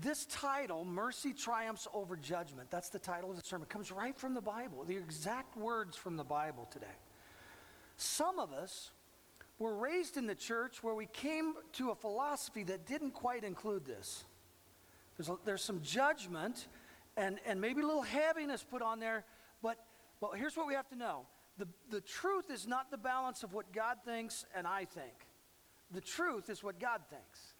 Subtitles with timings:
[0.00, 4.32] This title, Mercy Triumphs Over Judgment, that's the title of the sermon, comes right from
[4.32, 6.86] the Bible, the exact words from the Bible today.
[7.96, 8.92] Some of us
[9.58, 13.84] were raised in the church where we came to a philosophy that didn't quite include
[13.84, 14.24] this.
[15.18, 16.68] There's, a, there's some judgment
[17.18, 19.24] and, and maybe a little heaviness put on there,
[19.62, 19.76] but
[20.22, 21.26] well, here's what we have to know
[21.58, 25.12] the, the truth is not the balance of what God thinks and I think.
[25.90, 27.54] The truth is what God thinks.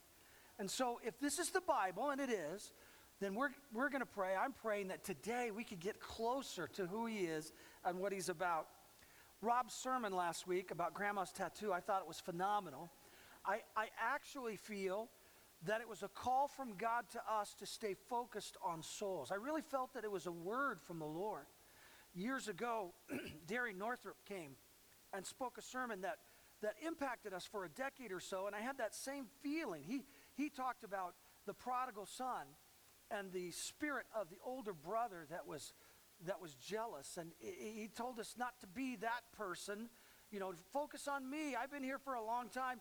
[0.61, 2.75] And so, if this is the Bible, and it is,
[3.19, 4.35] then we're, we're going to pray.
[4.37, 8.29] I'm praying that today we could get closer to who He is and what He's
[8.29, 8.67] about.
[9.41, 12.91] Rob's sermon last week about grandma's tattoo, I thought it was phenomenal.
[13.46, 15.09] I, I actually feel
[15.65, 19.32] that it was a call from God to us to stay focused on souls.
[19.32, 21.46] I really felt that it was a word from the Lord.
[22.15, 22.93] Years ago,
[23.46, 24.57] Derry Northrup came
[25.15, 26.18] and spoke a sermon that,
[26.61, 29.85] that impacted us for a decade or so, and I had that same feeling.
[29.87, 30.03] He,
[30.40, 31.14] he talked about
[31.46, 32.47] the prodigal son
[33.11, 35.72] and the spirit of the older brother that was,
[36.27, 37.19] that was jealous.
[37.19, 39.91] And he told us not to be that person,
[40.31, 41.55] you know, focus on me.
[41.55, 42.81] I've been here for a long time.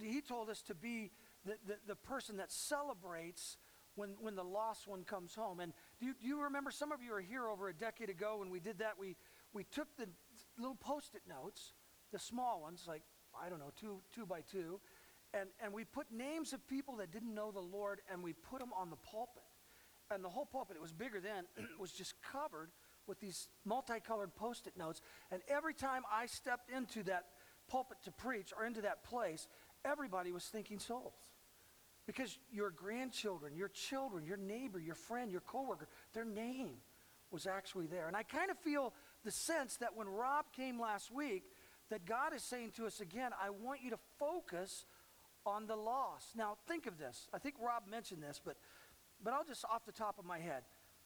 [0.00, 1.10] He told us to be
[1.44, 3.56] the, the, the person that celebrates
[3.96, 5.60] when, when the lost one comes home.
[5.60, 8.36] And do you, do you remember, some of you were here over a decade ago
[8.38, 8.92] when we did that.
[8.98, 9.16] We,
[9.52, 10.06] we took the
[10.56, 11.72] little post it notes,
[12.12, 13.02] the small ones, like,
[13.34, 14.80] I don't know, two, two by two,
[15.34, 18.60] and, and we put names of people that didn't know the Lord and we put
[18.60, 19.42] them on the pulpit.
[20.10, 21.44] And the whole pulpit, it was bigger then,
[21.78, 22.70] was just covered
[23.06, 25.00] with these multicolored post it notes.
[25.30, 27.24] And every time I stepped into that
[27.68, 29.46] pulpit to preach or into that place,
[29.84, 31.12] everybody was thinking souls.
[32.06, 36.76] Because your grandchildren, your children, your neighbor, your friend, your coworker, their name
[37.30, 38.06] was actually there.
[38.06, 41.44] And I kind of feel the sense that when Rob came last week,
[41.90, 44.86] that God is saying to us again, I want you to focus
[45.48, 46.32] on the loss.
[46.36, 47.28] Now, think of this.
[47.32, 48.56] I think Rob mentioned this, but,
[49.22, 50.62] but I'll just off the top of my head.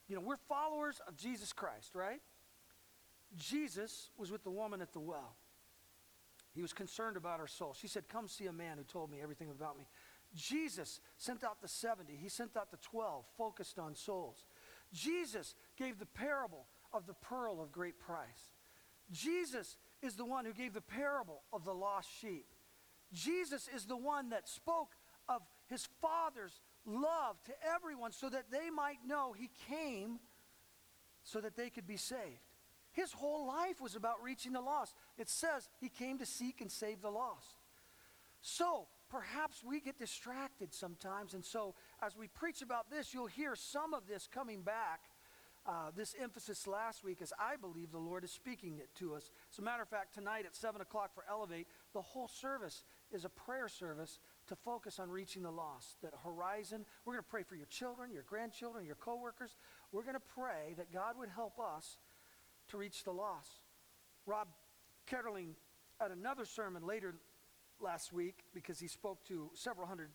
[0.08, 2.20] You know, we're followers of Jesus Christ, right?
[3.36, 5.36] Jesus was with the woman at the well.
[6.54, 7.74] He was concerned about her soul.
[7.78, 9.86] She said, Come see a man who told me everything about me.
[10.34, 14.44] Jesus sent out the 70, he sent out the 12, focused on souls.
[14.92, 18.52] Jesus gave the parable of the pearl of great price.
[19.10, 22.46] Jesus is the one who gave the parable of the lost sheep.
[23.12, 24.94] Jesus is the one that spoke
[25.28, 30.18] of his Father's love to everyone so that they might know he came
[31.22, 32.40] so that they could be saved.
[32.92, 34.94] His whole life was about reaching the lost.
[35.16, 37.56] It says he came to seek and save the lost.
[38.42, 41.32] So perhaps we get distracted sometimes.
[41.32, 45.00] And so as we preach about this, you'll hear some of this coming back.
[45.64, 49.30] Uh, this emphasis last week, as I believe the Lord is speaking it to us.
[49.52, 53.24] As a matter of fact, tonight at 7 o'clock for Elevate, the whole service is
[53.24, 54.18] a prayer service
[54.48, 56.00] to focus on reaching the lost.
[56.02, 59.56] That horizon, we're going to pray for your children, your grandchildren, your coworkers.
[59.92, 61.98] We're going to pray that God would help us
[62.68, 63.60] to reach the lost.
[64.26, 64.48] Rob
[65.10, 65.54] Ketterling
[66.00, 67.14] at another sermon later
[67.80, 70.10] last week, because he spoke to several hundred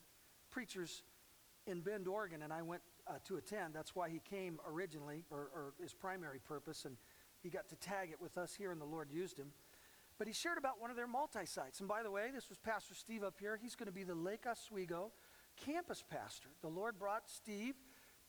[0.49, 1.03] preachers
[1.65, 3.73] in Bend, Oregon, and I went uh, to attend.
[3.73, 6.95] That's why he came originally, or, or his primary purpose, and
[7.43, 9.51] he got to tag it with us here, and the Lord used him.
[10.17, 11.79] But he shared about one of their multi sites.
[11.79, 13.57] And by the way, this was Pastor Steve up here.
[13.61, 15.11] He's going to be the Lake Oswego
[15.57, 16.49] campus pastor.
[16.61, 17.75] The Lord brought Steve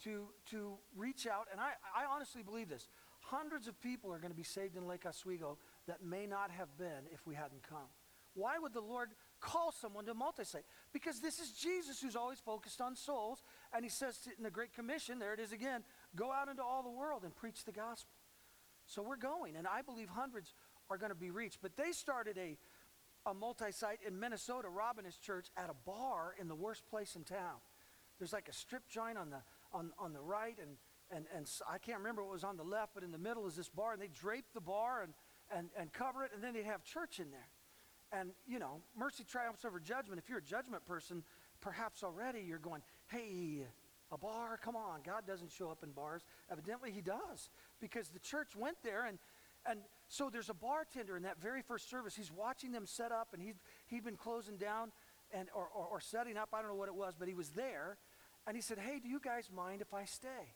[0.05, 1.47] to, to reach out.
[1.51, 2.89] And I, I honestly believe this.
[3.21, 6.77] Hundreds of people are going to be saved in Lake Oswego that may not have
[6.79, 7.89] been if we hadn't come.
[8.35, 9.11] Why would the Lord
[9.41, 10.65] call someone to multi site?
[10.93, 13.43] Because this is Jesus who's always focused on souls.
[13.75, 15.83] And he says in the Great Commission, there it is again
[16.15, 18.15] go out into all the world and preach the gospel.
[18.87, 19.57] So we're going.
[19.57, 20.55] And I believe hundreds
[20.91, 21.59] are going to be reached.
[21.63, 22.57] But they started a,
[23.29, 27.25] a multi site in Minnesota, Robin's church, at a bar in the worst place in
[27.25, 27.61] town.
[28.19, 30.77] There's like a strip joint on the, on, on the right, and,
[31.11, 33.55] and, and I can't remember what was on the left, but in the middle is
[33.55, 35.13] this bar, and they drape the bar and,
[35.57, 37.49] and, and cover it, and then they'd have church in there.
[38.11, 40.19] And, you know, mercy triumphs over judgment.
[40.19, 41.23] If you're a judgment person,
[41.61, 43.67] perhaps already you're going, hey,
[44.11, 45.01] a bar, come on.
[45.05, 46.23] God doesn't show up in bars.
[46.51, 49.19] Evidently, he does because the church went there and
[49.69, 52.17] and so there's a bartender in that very first service.
[52.17, 53.57] He's watching them set up, and he'd,
[53.89, 54.91] he'd been closing down
[55.31, 56.49] and, or, or, or setting up.
[56.55, 57.99] I don't know what it was, but he was there.
[58.47, 60.55] And he said, Hey, do you guys mind if I stay?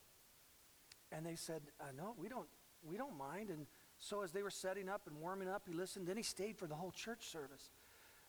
[1.10, 2.48] And they said, uh, No, we don't,
[2.82, 3.50] we don't mind.
[3.50, 3.66] And
[3.98, 6.06] so as they were setting up and warming up, he listened.
[6.06, 7.70] Then he stayed for the whole church service.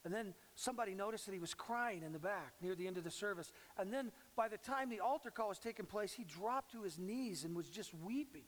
[0.04, 3.06] And then somebody noticed that he was crying in the back near the end of
[3.06, 3.54] the service.
[3.78, 7.00] And then by the time the altar call was taking place, he dropped to his
[7.00, 8.44] knees and was just weeping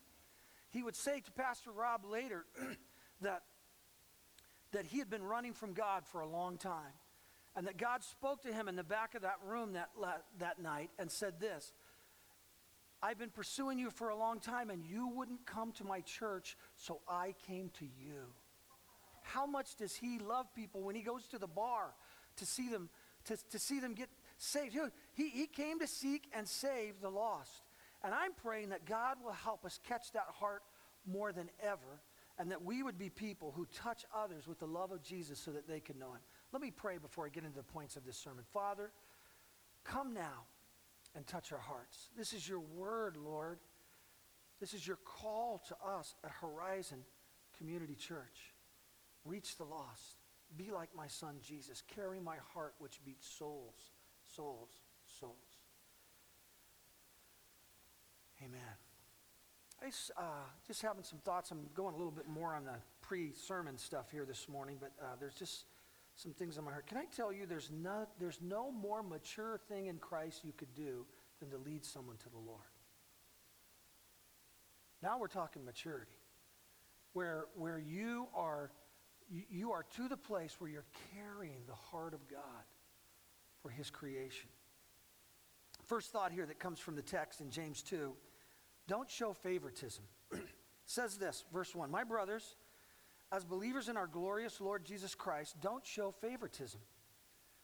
[0.76, 2.46] he would say to Pastor Rob later
[3.22, 3.44] that,
[4.74, 6.92] that he had been running from God for a long time.
[7.56, 9.90] And that God spoke to him in the back of that room that,
[10.40, 11.72] that night and said this
[13.02, 16.58] I've been pursuing you for a long time and you wouldn't come to my church,
[16.76, 18.34] so I came to you.
[19.22, 21.94] How much does he love people when he goes to the bar
[22.36, 22.90] to see them,
[23.26, 24.76] to, to see them get saved?
[25.14, 27.64] He, he came to seek and save the lost.
[28.06, 30.62] And I'm praying that God will help us catch that heart
[31.08, 32.04] more than ever
[32.38, 35.50] and that we would be people who touch others with the love of Jesus so
[35.52, 36.22] that they can know him.
[36.54, 38.44] Let me pray before I get into the points of this sermon.
[38.54, 38.92] Father,
[39.84, 40.46] come now
[41.16, 42.10] and touch our hearts.
[42.16, 43.58] This is your word, Lord.
[44.60, 47.00] This is your call to us at Horizon
[47.58, 48.54] Community Church.
[49.24, 50.18] Reach the lost.
[50.56, 51.82] Be like my son Jesus.
[51.96, 53.94] Carry my heart which beats souls,
[54.36, 54.70] souls,
[55.20, 55.45] souls.
[58.46, 58.62] Amen.
[59.82, 59.88] I
[60.22, 60.24] uh,
[60.68, 61.52] just having some thoughts.
[61.52, 65.16] I'm going a little bit more on the pre-sermon stuff here this morning, but uh,
[65.20, 65.66] there's just
[66.16, 66.88] some things on my heart.
[66.88, 70.74] Can I tell you there's no, there's no more mature thing in Christ you could
[70.76, 71.06] do
[71.40, 72.62] than to lead someone to the Lord.
[75.02, 76.18] Now we're talking maturity,
[77.14, 78.72] where, where you, are,
[79.30, 82.64] you, you are to the place where you're carrying the heart of God
[83.62, 84.50] for his creation.
[85.86, 88.14] First thought here that comes from the text in James 2
[88.88, 90.04] don't show favoritism.
[90.86, 92.56] says this, verse 1 My brothers,
[93.32, 96.80] as believers in our glorious Lord Jesus Christ, don't show favoritism.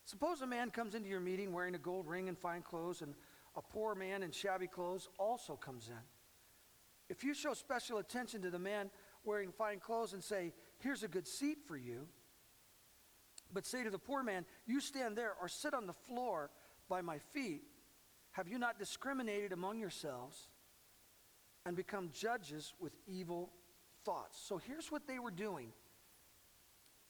[0.05, 3.13] Suppose a man comes into your meeting wearing a gold ring and fine clothes, and
[3.55, 6.03] a poor man in shabby clothes also comes in.
[7.09, 8.89] If you show special attention to the man
[9.23, 12.07] wearing fine clothes and say, Here's a good seat for you,
[13.53, 16.49] but say to the poor man, You stand there or sit on the floor
[16.89, 17.63] by my feet,
[18.31, 20.47] have you not discriminated among yourselves?
[21.65, 23.51] And become judges with evil
[24.03, 24.39] thoughts.
[24.43, 25.71] So here's what they were doing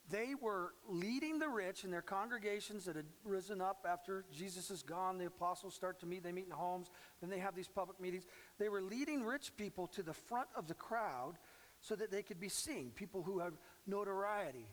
[0.10, 4.84] they were leading the rich in their congregations that had risen up after Jesus is
[4.84, 5.18] gone.
[5.18, 8.26] The apostles start to meet, they meet in homes, then they have these public meetings.
[8.60, 11.36] They were leading rich people to the front of the crowd
[11.80, 12.92] so that they could be seen.
[12.94, 13.54] People who have
[13.88, 14.68] notoriety,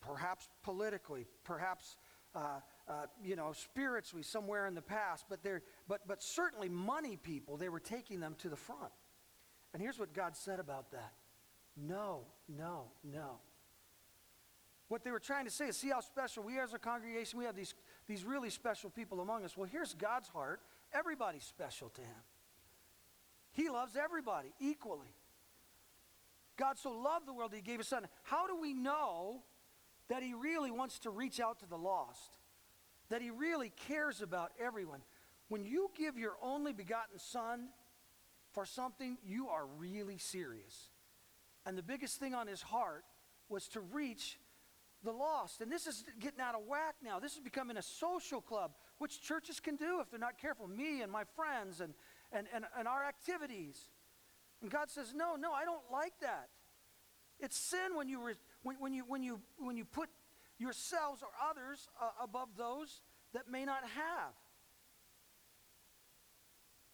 [0.00, 1.96] perhaps politically, perhaps.
[2.34, 7.16] Uh, uh, you know, spiritually somewhere in the past, but, they're, but, but certainly money
[7.16, 8.90] people, they were taking them to the front.
[9.72, 11.12] And here's what God said about that
[11.76, 13.38] no, no, no.
[14.88, 17.46] What they were trying to say is see how special we as a congregation, we
[17.46, 17.74] have these,
[18.06, 19.56] these really special people among us.
[19.56, 20.60] Well, here's God's heart
[20.92, 22.22] everybody's special to Him.
[23.52, 25.14] He loves everybody equally.
[26.58, 28.06] God so loved the world that He gave His Son.
[28.24, 29.42] How do we know
[30.08, 32.38] that He really wants to reach out to the lost?
[33.08, 35.00] That He really cares about everyone?
[35.48, 37.68] When you give your only begotten Son,
[38.52, 40.90] for something, you are really serious.
[41.64, 43.04] And the biggest thing on his heart
[43.48, 44.38] was to reach
[45.04, 45.60] the lost.
[45.60, 47.18] And this is getting out of whack now.
[47.18, 50.68] This is becoming a social club, which churches can do if they're not careful.
[50.68, 51.94] Me and my friends and,
[52.32, 53.78] and, and, and our activities.
[54.60, 56.48] And God says, No, no, I don't like that.
[57.40, 60.08] It's sin when you, re, when, when, you, when, you, when you put
[60.58, 63.00] yourselves or others uh, above those
[63.34, 64.32] that may not have.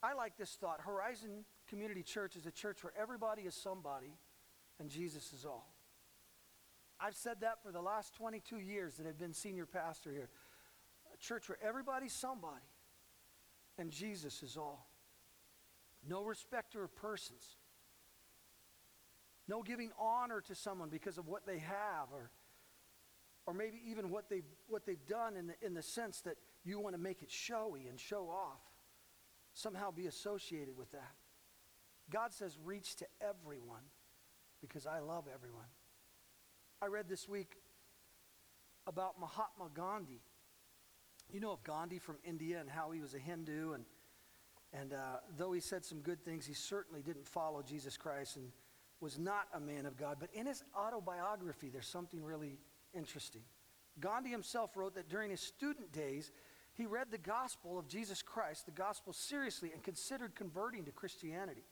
[0.03, 0.81] I like this thought.
[0.81, 4.13] Horizon Community Church is a church where everybody is somebody
[4.79, 5.73] and Jesus is all.
[7.01, 10.31] I've said that for the last 22 years that I've been senior pastor here.
[11.13, 12.67] A church where everybody's somebody
[13.77, 14.89] and Jesus is all.
[16.07, 17.57] No respecter of persons.
[19.49, 22.31] No giving honor to someone because of what they have or,
[23.47, 26.79] or maybe even what they've, what they've done in the, in the sense that you
[26.79, 28.61] want to make it showy and show off
[29.59, 31.15] somehow be associated with that.
[32.11, 33.83] God says, reach to everyone
[34.61, 35.67] because I love everyone.
[36.81, 37.57] I read this week
[38.87, 40.21] about Mahatma Gandhi.
[41.31, 43.85] You know of Gandhi from India and how he was a Hindu, and,
[44.73, 48.53] and uh, though he said some good things, he certainly didn't follow Jesus Christ and
[49.01, 50.19] was not a man of God.
[50.21, 52.59] But in his autobiography, there's something really
[52.95, 53.43] interesting.
[54.01, 56.31] Gandhi himself wrote that during his student days,
[56.79, 61.65] he read the gospel of Jesus Christ, the gospel seriously, and considered converting to Christianity.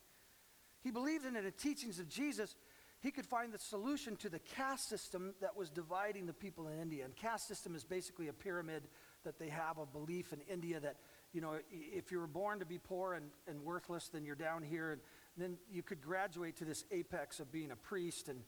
[0.83, 2.57] He believed in the teachings of Jesus,
[2.99, 6.81] he could find the solution to the caste system that was dividing the people in
[6.81, 7.05] India.
[7.05, 8.89] And caste system is basically a pyramid
[9.23, 10.97] that they have a belief in India that,
[11.33, 14.65] you know, if you were born to be poor and, and worthless, then you're down
[14.65, 14.91] here.
[14.91, 15.01] And
[15.37, 18.41] then you could graduate to this apex of being a priest and,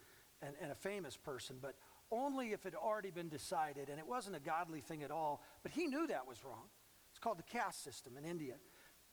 [0.43, 1.57] and, and a famous person.
[1.63, 1.77] But
[2.11, 5.43] only if it had already been decided, and it wasn't a godly thing at all,
[5.63, 6.69] but he knew that was wrong.
[7.11, 8.55] It's called the caste system in India.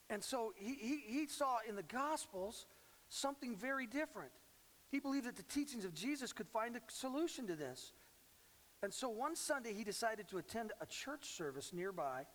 [0.09, 2.67] And so he, he, he saw in the Gospels
[3.09, 4.31] something very different.
[4.89, 7.93] He believed that the teachings of Jesus could find a solution to this.
[8.83, 12.25] And so one Sunday he decided to attend a church service nearby,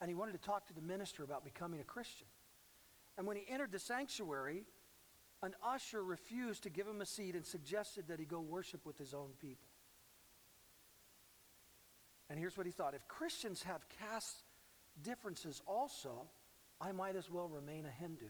[0.00, 2.26] and he wanted to talk to the minister about becoming a Christian.
[3.16, 4.64] And when he entered the sanctuary,
[5.42, 8.96] an usher refused to give him a seat and suggested that he go worship with
[8.96, 9.67] his own people.
[12.30, 14.42] And here's what he thought if Christians have caste
[15.02, 16.28] differences also,
[16.80, 18.28] I might as well remain a Hindu.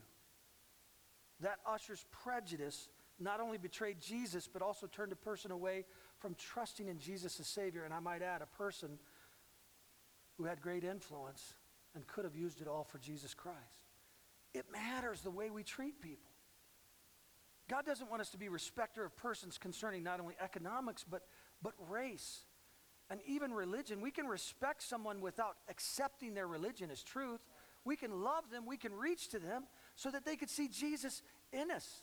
[1.40, 2.88] That usher's prejudice
[3.20, 5.84] not only betrayed Jesus, but also turned a person away
[6.18, 7.84] from trusting in Jesus as Savior.
[7.84, 8.98] And I might add, a person
[10.36, 11.54] who had great influence
[11.94, 13.58] and could have used it all for Jesus Christ.
[14.54, 16.30] It matters the way we treat people.
[17.68, 21.22] God doesn't want us to be respecter of persons concerning not only economics, but,
[21.60, 22.44] but race
[23.10, 24.00] and even religion.
[24.00, 27.40] We can respect someone without accepting their religion as truth.
[27.84, 29.64] We can love them, we can reach to them
[29.96, 31.22] so that they could see Jesus
[31.52, 32.02] in us.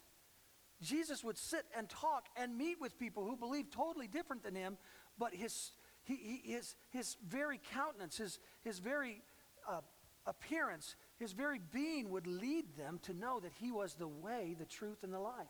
[0.82, 4.78] Jesus would sit and talk and meet with people who believed totally different than him,
[5.18, 5.72] but his,
[6.04, 9.22] he, he, his, his very countenance, his, his very
[9.70, 9.82] uh,
[10.26, 14.66] appearance, his very being would lead them to know that he was the way, the
[14.66, 15.48] truth, and the life.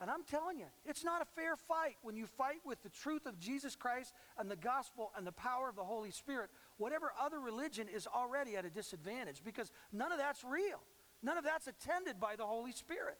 [0.00, 3.26] And I'm telling you, it's not a fair fight when you fight with the truth
[3.26, 6.48] of Jesus Christ and the gospel and the power of the Holy Spirit.
[6.78, 10.80] Whatever other religion is already at a disadvantage because none of that's real.
[11.22, 13.18] None of that's attended by the Holy Spirit.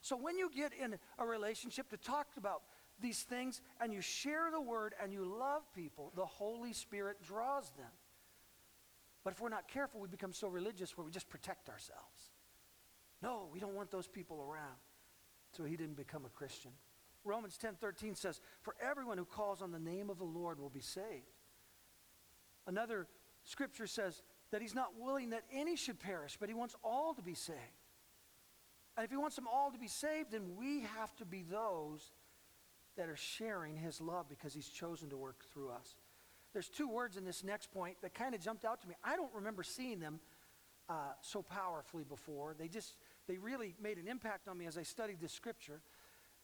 [0.00, 2.62] So when you get in a relationship to talk about
[3.00, 7.70] these things and you share the word and you love people, the Holy Spirit draws
[7.78, 7.90] them.
[9.22, 12.32] But if we're not careful, we become so religious where we just protect ourselves.
[13.22, 14.76] No, we don't want those people around.
[15.56, 16.72] So he didn't become a Christian.
[17.24, 20.80] Romans 10:13 says, "For everyone who calls on the name of the Lord will be
[20.80, 21.32] saved."
[22.66, 23.08] Another
[23.42, 27.22] scripture says that he's not willing that any should perish, but he wants all to
[27.22, 27.84] be saved.
[28.96, 32.12] And if he wants them all to be saved, then we have to be those
[32.96, 35.96] that are sharing his love because he's chosen to work through us
[36.56, 38.94] there's two words in this next point that kind of jumped out to me.
[39.04, 40.20] I don't remember seeing them
[40.88, 42.54] uh, so powerfully before.
[42.58, 42.94] They just,
[43.26, 45.80] they really made an impact on me as I studied this scripture.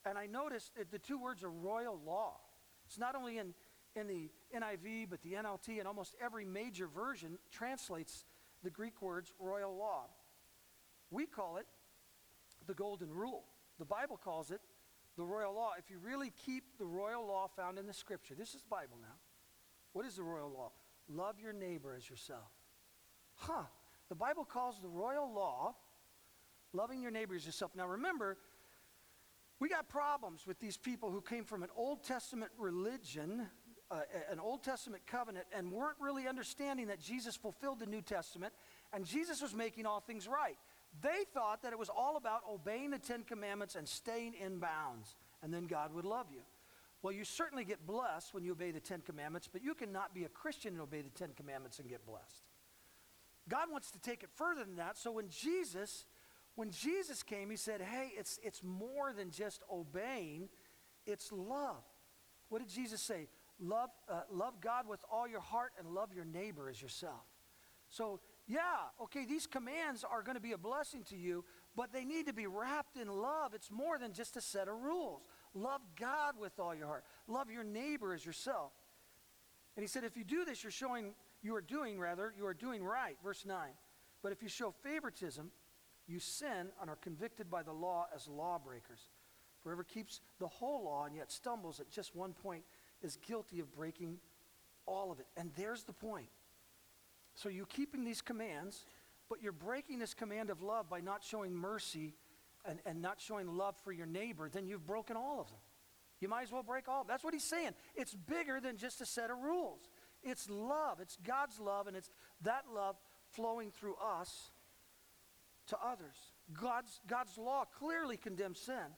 [0.05, 2.37] And I noticed that the two words are royal law.
[2.87, 3.55] It's not only in,
[3.95, 8.25] in the NIV, but the NLT and almost every major version translates
[8.63, 10.07] the Greek words royal law.
[11.11, 11.67] We call it
[12.67, 13.45] the golden rule.
[13.79, 14.61] The Bible calls it
[15.17, 15.73] the royal law.
[15.79, 18.99] If you really keep the royal law found in the scripture, this is the Bible
[19.01, 19.15] now.
[19.93, 20.73] What is the royal law?
[21.09, 22.51] Love your neighbor as yourself.
[23.35, 23.65] Huh.
[24.09, 25.75] The Bible calls the royal law
[26.73, 27.73] loving your neighbor as yourself.
[27.75, 28.39] Now remember,
[29.61, 33.47] we got problems with these people who came from an Old Testament religion,
[33.91, 34.01] uh,
[34.31, 38.53] an Old Testament covenant, and weren't really understanding that Jesus fulfilled the New Testament
[38.93, 40.57] and Jesus was making all things right.
[41.01, 45.17] They thought that it was all about obeying the Ten Commandments and staying in bounds,
[45.43, 46.43] and then God would love you.
[47.01, 50.25] Well, you certainly get blessed when you obey the Ten Commandments, but you cannot be
[50.25, 52.45] a Christian and obey the Ten Commandments and get blessed.
[53.49, 54.97] God wants to take it further than that.
[54.97, 56.05] So when Jesus,
[56.55, 60.49] when Jesus came, he said, Hey, it's, it's more than just obeying,
[61.07, 61.83] it's love.
[62.49, 63.29] What did Jesus say?
[63.59, 67.25] Love, uh, love God with all your heart and love your neighbor as yourself.
[67.89, 68.61] So, yeah,
[69.03, 71.45] okay, these commands are going to be a blessing to you,
[71.77, 73.55] but they need to be wrapped in love.
[73.55, 75.23] It's more than just a set of rules.
[75.55, 77.05] Love God with all your heart.
[77.29, 78.73] Love your neighbor as yourself.
[79.77, 82.55] And he said, if you do this, you're showing, you are doing, rather, you are
[82.55, 83.17] doing right.
[83.23, 83.57] Verse 9.
[84.23, 85.51] But if you show favoritism,
[86.07, 89.09] you sin and are convicted by the law as lawbreakers.
[89.65, 92.65] Whoever keeps the whole law and yet stumbles at just one point
[93.03, 94.19] is guilty of breaking
[94.87, 95.27] all of it.
[95.37, 96.29] And there's the point.
[97.35, 98.85] So you're keeping these commands,
[99.29, 102.15] but you're breaking this command of love by not showing mercy
[102.65, 105.59] and, and not showing love for your neighbor, then you've broken all of them.
[106.21, 107.05] You might as well break all.
[107.05, 107.73] That's what he's saying.
[107.97, 109.81] It's bigger than just a set of rules.
[110.23, 111.01] It's love.
[111.01, 112.11] It's God's love, and it's
[112.43, 112.95] that love
[113.33, 114.52] flowing through us
[115.69, 116.17] to others.
[116.53, 118.97] God's, God's law clearly condemns sin,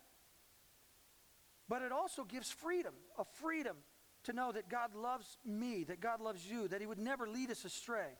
[1.68, 3.76] but it also gives freedom a freedom
[4.24, 7.50] to know that God loves me, that God loves you, that He would never lead
[7.50, 8.18] us astray.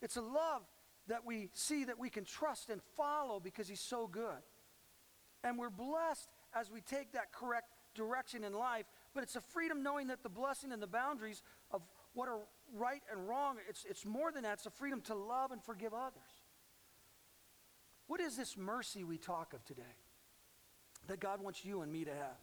[0.00, 0.62] It's a love
[1.08, 4.42] that we see that we can trust and follow because He's so good.
[5.44, 9.82] And we're blessed as we take that correct direction in life, but it's a freedom
[9.82, 11.82] knowing that the blessing and the boundaries of
[12.14, 12.40] what are
[12.74, 14.54] right and wrong, it's, it's more than that.
[14.54, 16.31] It's a freedom to love and forgive others.
[18.06, 19.82] What is this mercy we talk of today
[21.06, 22.38] that God wants you and me to have?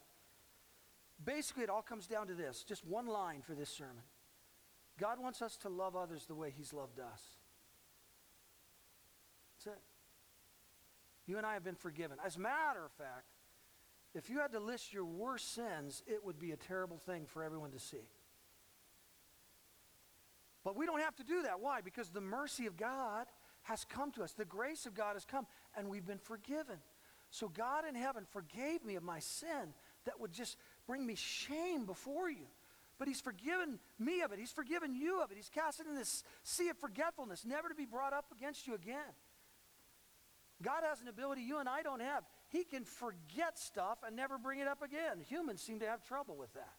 [1.24, 4.02] Basically, it all comes down to this just one line for this sermon
[4.98, 7.22] God wants us to love others the way He's loved us.
[9.64, 9.82] That's it.
[11.26, 12.18] You and I have been forgiven.
[12.24, 13.24] As a matter of fact,
[14.14, 17.42] if you had to list your worst sins, it would be a terrible thing for
[17.42, 18.08] everyone to see.
[20.64, 21.60] But we don't have to do that.
[21.60, 21.80] Why?
[21.80, 23.26] Because the mercy of God
[23.62, 24.32] has come to us.
[24.32, 26.76] The grace of God has come, and we've been forgiven.
[27.30, 29.74] So God in heaven forgave me of my sin
[30.04, 32.46] that would just bring me shame before you.
[32.98, 34.38] But He's forgiven me of it.
[34.38, 35.36] He's forgiven you of it.
[35.36, 38.74] He's cast it in this sea of forgetfulness, never to be brought up against you
[38.74, 39.14] again.
[40.62, 42.24] God has an ability you and I don't have.
[42.48, 45.24] He can forget stuff and never bring it up again.
[45.28, 46.74] Humans seem to have trouble with that.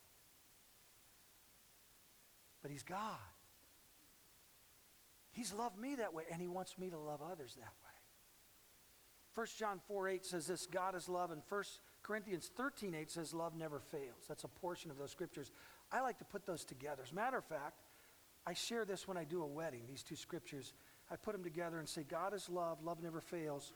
[2.61, 3.17] But He's God.
[5.31, 7.91] He's loved me that way, and He wants me to love others that way.
[9.33, 11.63] 1 John 4 8 says this God is love, and 1
[12.03, 14.25] Corinthians 13 8 says love never fails.
[14.27, 15.51] That's a portion of those scriptures.
[15.91, 17.03] I like to put those together.
[17.03, 17.81] As a matter of fact,
[18.45, 20.73] I share this when I do a wedding, these two scriptures.
[21.09, 23.73] I put them together and say, God is love, love never fails.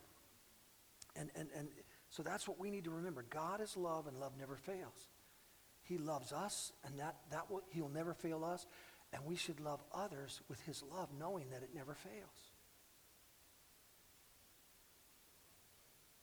[1.15, 1.67] And, and, and
[2.09, 3.25] so that's what we need to remember.
[3.29, 5.09] God is love, and love never fails.
[5.83, 8.65] He loves us, and that, that will, he'll never fail us.
[9.13, 12.51] And we should love others with his love, knowing that it never fails.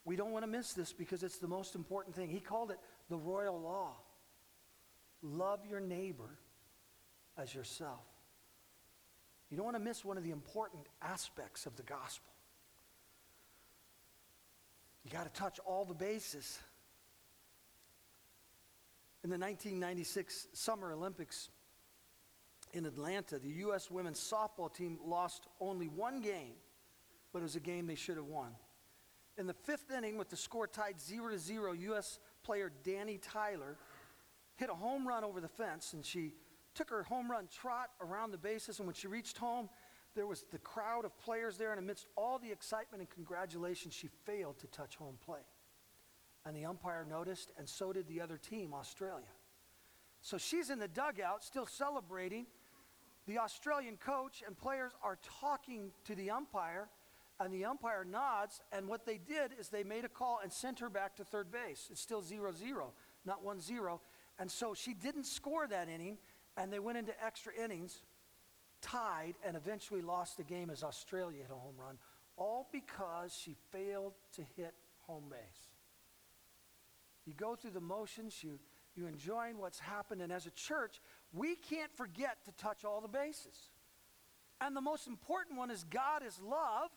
[0.05, 2.29] We don't want to miss this because it's the most important thing.
[2.29, 3.93] He called it the royal law.
[5.23, 6.39] Love your neighbor
[7.39, 8.05] as yourself.
[9.49, 12.33] You don't want to miss one of the important aspects of the gospel.
[15.05, 16.59] You got to touch all the bases.
[19.25, 21.51] In the 1996 Summer Olympics
[22.73, 23.91] in Atlanta, the U.S.
[23.91, 26.55] women's softball team lost only one game,
[27.33, 28.53] but it was a game they should have won.
[29.39, 32.19] In the fifth inning, with the score tied 0 to 0, U.S.
[32.43, 33.77] player Dani Tyler
[34.57, 36.35] hit a home run over the fence, and she
[36.75, 38.79] took her home run trot around the bases.
[38.79, 39.69] And when she reached home,
[40.15, 44.09] there was the crowd of players there, and amidst all the excitement and congratulations, she
[44.27, 45.41] failed to touch home plate.
[46.45, 49.25] And the umpire noticed, and so did the other team, Australia.
[50.21, 52.47] So she's in the dugout, still celebrating.
[53.27, 56.89] The Australian coach and players are talking to the umpire,
[57.39, 58.61] and the umpire nods.
[58.73, 61.51] And what they did is they made a call and sent her back to third
[61.51, 61.89] base.
[61.91, 62.93] It's still 0 0,
[63.25, 64.01] not 1 0.
[64.39, 66.19] And so she didn't score that inning,
[66.57, 68.03] and they went into extra innings,
[68.81, 71.99] tied, and eventually lost the game as Australia hit a home run,
[72.37, 74.75] all because she failed to hit
[75.07, 75.69] home base.
[77.25, 78.59] You go through the motions, you,
[78.97, 81.01] you enjoying what's happened, and as a church,
[81.33, 83.71] we can't forget to touch all the bases.
[84.61, 86.91] And the most important one is God is love.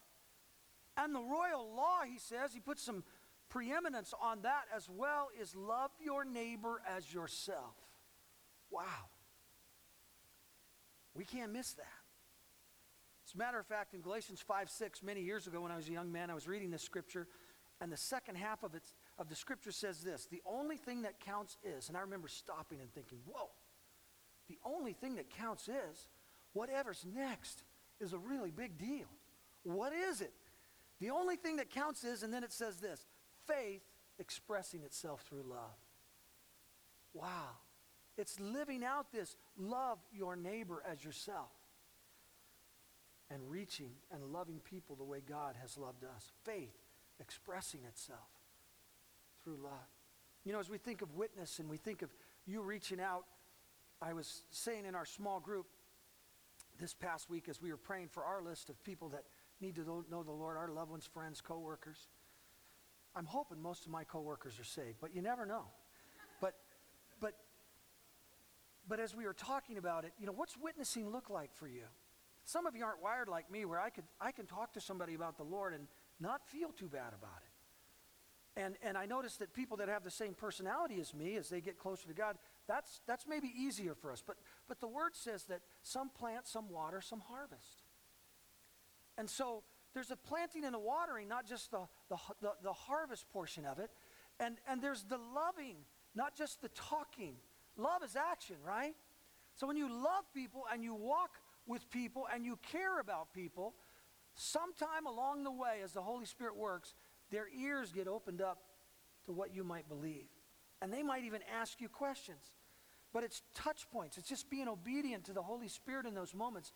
[0.97, 3.03] And the royal law, he says, he puts some
[3.49, 7.75] preeminence on that as well, is love your neighbor as yourself.
[8.69, 8.81] Wow.
[11.13, 11.85] We can't miss that.
[13.27, 15.87] As a matter of fact, in Galatians 5 6, many years ago when I was
[15.89, 17.27] a young man, I was reading this scripture,
[17.81, 18.83] and the second half of, it,
[19.17, 22.79] of the scripture says this The only thing that counts is, and I remember stopping
[22.81, 23.49] and thinking, whoa,
[24.75, 26.07] only thing that counts is
[26.53, 27.63] whatever's next
[27.99, 29.07] is a really big deal.
[29.63, 30.33] What is it?
[30.99, 33.05] The only thing that counts is, and then it says this
[33.47, 33.83] faith
[34.19, 35.77] expressing itself through love.
[37.13, 37.57] Wow.
[38.17, 41.51] It's living out this love your neighbor as yourself
[43.29, 46.31] and reaching and loving people the way God has loved us.
[46.43, 46.77] Faith
[47.19, 48.19] expressing itself
[49.43, 49.71] through love.
[50.45, 52.09] You know, as we think of witness and we think of
[52.45, 53.25] you reaching out,
[54.01, 55.67] I was saying in our small group
[56.79, 59.23] this past week as we were praying for our list of people that
[59.61, 62.07] need to know the Lord, our loved ones, friends, coworkers.
[63.15, 65.65] I'm hoping most of my coworkers are saved, but you never know.
[66.41, 66.55] But
[67.21, 67.33] but
[68.87, 71.85] but as we were talking about it, you know, what's witnessing look like for you?
[72.43, 75.13] Some of you aren't wired like me where I could I can talk to somebody
[75.13, 75.87] about the Lord and
[76.19, 78.61] not feel too bad about it.
[78.61, 81.61] And and I noticed that people that have the same personality as me as they
[81.61, 84.23] get closer to God, that's that's maybe easier for us.
[84.25, 87.83] But but the word says that some plant, some water, some harvest.
[89.17, 93.29] And so there's a planting and a watering, not just the, the, the, the harvest
[93.29, 93.89] portion of it.
[94.39, 95.77] And, and there's the loving,
[96.13, 97.35] not just the talking.
[97.77, 98.93] Love is action, right?
[99.55, 103.73] So when you love people and you walk with people and you care about people,
[104.35, 106.93] sometime along the way, as the Holy Spirit works,
[107.31, 108.59] their ears get opened up
[109.25, 110.27] to what you might believe.
[110.81, 112.51] And they might even ask you questions.
[113.13, 114.17] But it's touch points.
[114.17, 116.73] It's just being obedient to the Holy Spirit in those moments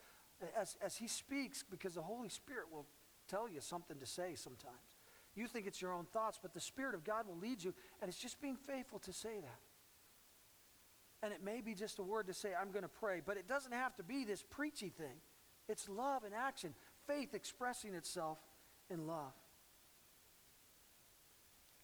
[0.58, 2.86] as, as He speaks, because the Holy Spirit will
[3.28, 4.98] tell you something to say sometimes.
[5.36, 8.10] You think it's your own thoughts, but the Spirit of God will lead you, and
[8.10, 9.60] it's just being faithful to say that.
[11.22, 13.48] And it may be just a word to say, I'm going to pray, but it
[13.48, 15.22] doesn't have to be this preachy thing.
[15.68, 16.74] It's love and action,
[17.06, 18.40] faith expressing itself
[18.90, 19.34] in love.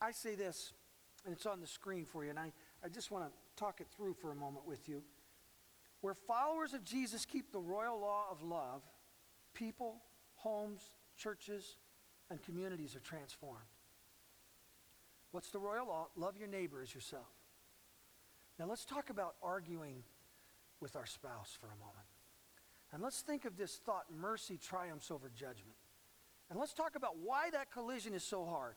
[0.01, 0.71] I say this,
[1.25, 2.51] and it's on the screen for you, and I,
[2.83, 5.01] I just want to talk it through for a moment with you.
[6.01, 8.83] Where followers of Jesus keep the royal law of love,
[9.53, 9.95] people,
[10.35, 11.77] homes, churches,
[12.29, 13.57] and communities are transformed.
[15.31, 16.07] What's the royal law?
[16.15, 17.27] Love your neighbor as yourself.
[18.59, 20.03] Now let's talk about arguing
[20.79, 22.05] with our spouse for a moment.
[22.93, 25.75] And let's think of this thought mercy triumphs over judgment.
[26.49, 28.75] And let's talk about why that collision is so hard.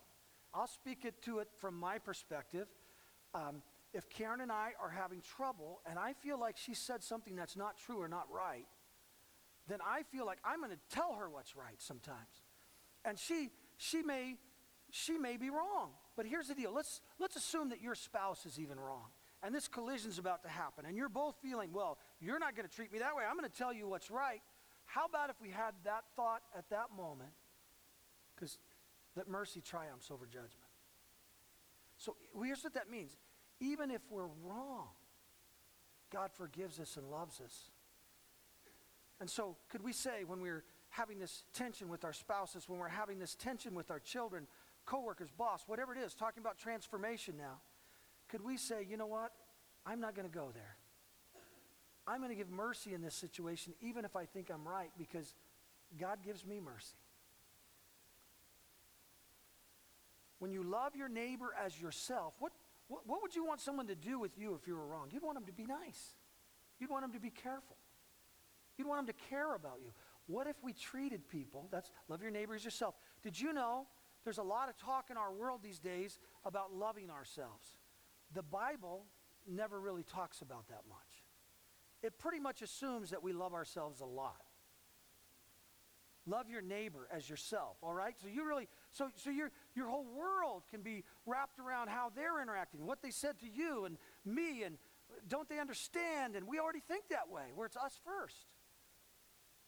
[0.54, 2.68] I'll speak it to it from my perspective.
[3.34, 7.37] Um, if Karen and I are having trouble and I feel like she said something
[7.37, 8.66] that's not true or not right,
[9.68, 12.42] then I feel like I'm going to tell her what's right sometimes.
[13.04, 14.37] And she, she, may,
[14.90, 15.90] she may be wrong.
[16.16, 19.06] But here's the deal let's, let's assume that your spouse is even wrong.
[19.42, 20.84] And this collision's about to happen.
[20.84, 23.22] And you're both feeling, well, you're not going to treat me that way.
[23.28, 24.40] I'm going to tell you what's right.
[24.84, 27.30] How about if we had that thought at that moment?
[28.34, 28.58] Because
[29.18, 30.52] that mercy triumphs over judgment.
[31.96, 33.16] So here's what that means.
[33.61, 34.88] Even if we're wrong,
[36.12, 37.70] God forgives us and loves us.
[39.20, 42.88] And so, could we say when we're having this tension with our spouses, when we're
[42.88, 44.46] having this tension with our children,
[44.87, 47.59] coworkers, boss, whatever it is, talking about transformation now,
[48.28, 49.33] could we say, you know what?
[49.85, 50.76] I'm not going to go there.
[52.07, 55.35] I'm going to give mercy in this situation, even if I think I'm right, because
[56.00, 56.96] God gives me mercy.
[60.38, 62.53] When you love your neighbor as yourself, what,
[62.88, 65.09] what, what would you want someone to do with you if you were wrong?
[65.11, 66.14] You'd want them to be nice.
[66.79, 67.77] You'd want them to be careful.
[68.77, 69.90] You'd want them to care about you.
[70.27, 72.94] What if we treated people, that's love your neighbor as yourself.
[73.22, 73.87] Did you know
[74.24, 77.79] there's a lot of talk in our world these days about loving ourselves?
[78.35, 79.07] The Bible
[79.48, 81.24] never really talks about that much.
[82.03, 84.44] It pretty much assumes that we love ourselves a lot.
[86.27, 88.14] Love your neighbor as yourself, all right?
[88.20, 92.40] So you really, so, so your, your whole world can be wrapped around how they're
[92.42, 94.79] interacting, what they said to you and me, and
[95.29, 96.35] don't they understand?
[96.35, 98.46] And we already think that way, where it's us first.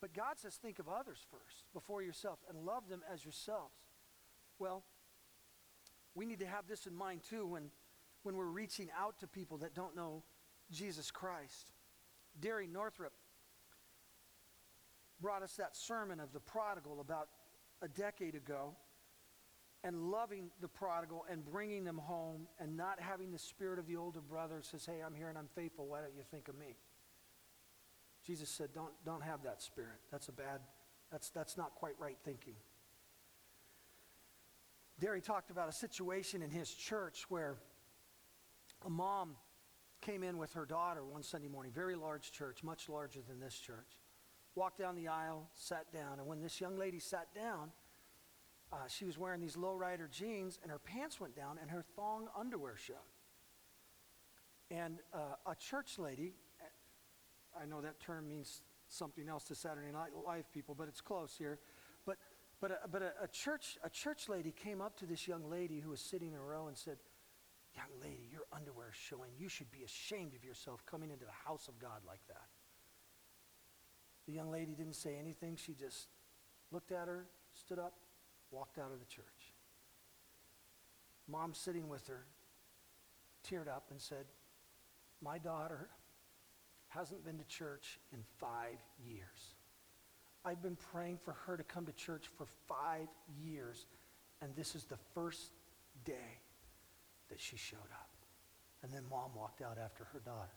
[0.00, 3.74] But God says, think of others first, before yourself, and love them as yourselves.
[4.58, 4.84] Well,
[6.14, 7.70] we need to have this in mind too when,
[8.22, 10.22] when we're reaching out to people that don't know
[10.70, 11.72] Jesus Christ.
[12.40, 13.12] Derry Northrup
[15.20, 17.28] brought us that sermon of the prodigal about
[17.82, 18.74] a decade ago
[19.82, 23.96] and loving the prodigal and bringing them home and not having the spirit of the
[23.96, 25.86] older brother says, Hey, I'm here and I'm faithful.
[25.86, 26.76] Why don't you think of me?
[28.26, 30.00] Jesus said, Don't, don't have that spirit.
[30.10, 30.60] That's a bad,
[31.10, 32.54] that's, that's not quite right thinking.
[34.98, 37.56] Derry talked about a situation in his church where
[38.84, 39.36] a mom
[40.02, 43.58] came in with her daughter one Sunday morning, very large church, much larger than this
[43.58, 43.96] church
[44.54, 46.18] walked down the aisle, sat down.
[46.18, 47.70] And when this young lady sat down,
[48.72, 52.28] uh, she was wearing these low-rider jeans, and her pants went down, and her thong
[52.38, 52.96] underwear showed.
[54.70, 56.34] And uh, a church lady,
[57.60, 61.34] I know that term means something else to Saturday Night Live people, but it's close
[61.36, 61.58] here.
[62.06, 62.18] But,
[62.60, 65.80] but, a, but a, a, church, a church lady came up to this young lady
[65.80, 66.98] who was sitting in a row and said,
[67.76, 69.30] Young lady, your underwear is showing.
[69.38, 72.48] You should be ashamed of yourself coming into the house of God like that.
[74.26, 75.56] The young lady didn't say anything.
[75.56, 76.08] She just
[76.72, 77.94] looked at her, stood up,
[78.50, 79.54] walked out of the church.
[81.28, 82.24] Mom sitting with her
[83.48, 84.26] teared up and said,
[85.22, 85.88] My daughter
[86.88, 89.54] hasn't been to church in five years.
[90.44, 93.08] I've been praying for her to come to church for five
[93.42, 93.86] years,
[94.40, 95.52] and this is the first
[96.04, 96.40] day
[97.28, 98.08] that she showed up.
[98.82, 100.48] And then mom walked out after her daughter.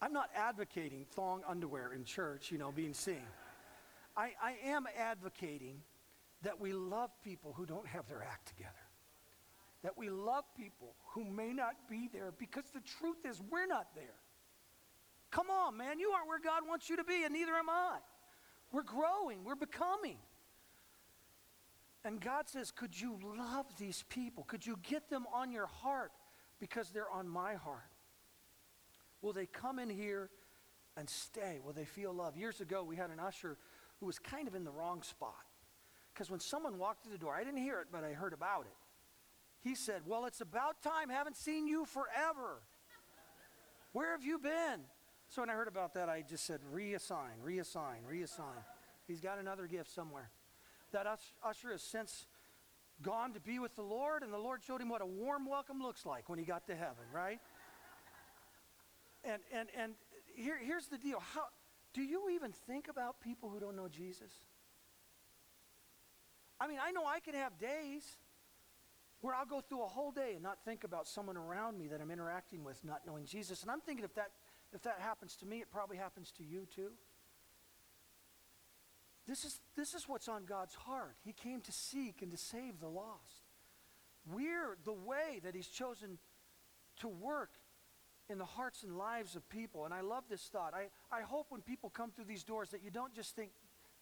[0.00, 3.26] I'm not advocating thong underwear in church, you know, being seen.
[4.16, 5.82] I, I am advocating
[6.42, 8.72] that we love people who don't have their act together.
[9.82, 13.88] That we love people who may not be there because the truth is we're not
[13.94, 14.16] there.
[15.30, 17.98] Come on, man, you aren't where God wants you to be, and neither am I.
[18.72, 20.18] We're growing, we're becoming.
[22.04, 24.44] And God says, Could you love these people?
[24.44, 26.12] Could you get them on your heart
[26.58, 27.90] because they're on my heart?
[29.22, 30.30] Will they come in here
[30.96, 31.60] and stay?
[31.64, 32.36] Will they feel love?
[32.36, 33.58] Years ago, we had an usher
[33.98, 35.44] who was kind of in the wrong spot.
[36.20, 38.66] Because when someone walked through the door, I didn't hear it, but I heard about
[38.66, 38.76] it.
[39.66, 41.08] He said, Well, it's about time.
[41.08, 42.60] Haven't seen you forever.
[43.92, 44.82] Where have you been?
[45.30, 48.62] So when I heard about that, I just said, Reassign, reassign, reassign.
[49.08, 50.30] He's got another gift somewhere.
[50.92, 51.06] That
[51.42, 52.26] usher has since
[53.00, 55.80] gone to be with the Lord, and the Lord showed him what a warm welcome
[55.80, 57.40] looks like when he got to heaven, right?
[59.24, 59.94] And, and, and
[60.36, 61.22] here, here's the deal.
[61.34, 61.44] How,
[61.94, 64.32] do you even think about people who don't know Jesus?
[66.60, 68.02] I mean, I know I can have days
[69.20, 72.00] where I'll go through a whole day and not think about someone around me that
[72.00, 73.62] I'm interacting with not knowing Jesus.
[73.62, 74.30] And I'm thinking if that,
[74.72, 76.90] if that happens to me, it probably happens to you too.
[79.26, 81.16] This is, this is what's on God's heart.
[81.24, 83.44] He came to seek and to save the lost.
[84.30, 86.18] We're the way that He's chosen
[87.00, 87.50] to work
[88.28, 89.84] in the hearts and lives of people.
[89.84, 90.72] And I love this thought.
[90.74, 93.50] I, I hope when people come through these doors that you don't just think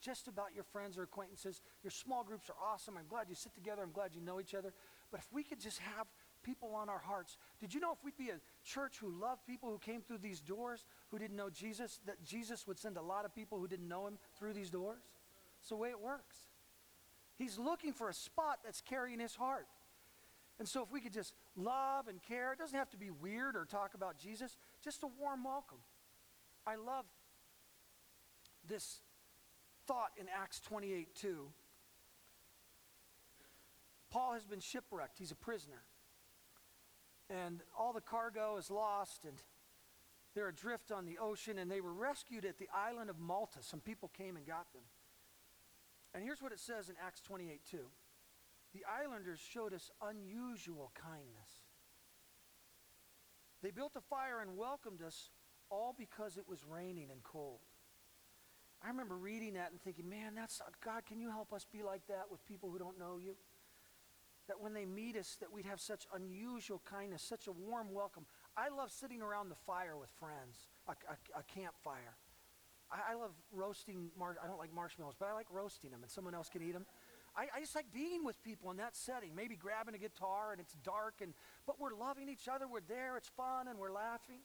[0.01, 1.61] just about your friends or acquaintances.
[1.83, 2.97] Your small groups are awesome.
[2.97, 3.83] I'm glad you sit together.
[3.83, 4.73] I'm glad you know each other.
[5.11, 6.07] But if we could just have
[6.43, 9.71] people on our hearts, did you know if we'd be a church who loved people
[9.71, 13.25] who came through these doors who didn't know Jesus, that Jesus would send a lot
[13.25, 15.03] of people who didn't know him through these doors?
[15.61, 16.37] It's the way it works.
[17.37, 19.67] He's looking for a spot that's carrying his heart.
[20.59, 23.55] And so if we could just love and care, it doesn't have to be weird
[23.57, 25.79] or talk about Jesus, just a warm welcome.
[26.67, 27.05] I love
[28.69, 29.01] this
[29.89, 31.49] thought in Acts 28 2.
[34.11, 35.83] Paul has been shipwrecked, he's a prisoner.
[37.31, 39.35] And all the cargo is lost, and
[40.35, 43.59] they're adrift on the ocean, and they were rescued at the island of Malta.
[43.61, 44.85] Some people came and got them.
[46.15, 47.79] And here's what it says in Acts 28 2.
[48.75, 51.65] The islanders showed us unusual kindness.
[53.63, 55.31] They built a fire and welcomed us
[55.71, 57.61] all because it was raining and cold.
[58.83, 62.07] I remember reading that and thinking, man, that's God, can you help us be like
[62.09, 63.35] that with people who don't know you?
[64.47, 68.25] That when they meet us, that we'd have such unusual kindness, such a warm welcome.
[68.57, 72.17] I love sitting around the fire with friends, a, a, a campfire.
[72.91, 76.11] I, I, love roasting, mar- I don't like marshmallows, but I like roasting them and
[76.11, 76.87] someone else can eat them.
[77.37, 80.61] I, I, just like being with people in that setting, maybe grabbing a guitar and
[80.61, 81.35] it's dark, and,
[81.67, 84.41] but we're loving each other, we're there, it's fun, and we're laughing.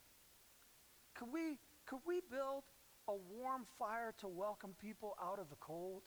[1.15, 2.63] Could we, could we build
[3.07, 6.03] a warm fire to welcome people out of the cold?